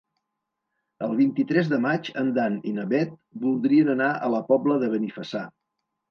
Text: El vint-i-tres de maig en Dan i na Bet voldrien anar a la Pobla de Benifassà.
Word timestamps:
El 1.07 1.11
vint-i-tres 1.17 1.67
de 1.73 1.77
maig 1.83 2.07
en 2.21 2.31
Dan 2.37 2.55
i 2.71 2.73
na 2.77 2.85
Bet 2.93 3.11
voldrien 3.43 3.91
anar 3.95 4.07
a 4.13 4.31
la 4.37 4.41
Pobla 4.49 4.79
de 4.85 4.89
Benifassà. 4.95 5.43